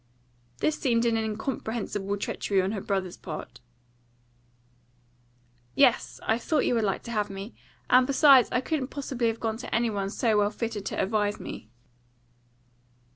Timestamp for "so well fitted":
10.09-10.87